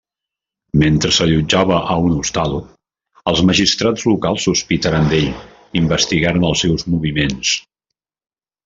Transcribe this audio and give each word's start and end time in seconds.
Mentre 0.83 1.11
s'allotjava 1.17 1.77
a 1.95 1.97
un 2.07 2.15
hostal, 2.21 2.57
els 3.33 3.43
magistrats 3.51 4.09
locals 4.13 4.49
sospitaren 4.51 5.13
d'ell 5.13 5.29
i 5.29 5.39
investigaren 5.85 6.51
els 6.53 6.67
seus 6.67 6.89
moviments. 6.97 7.57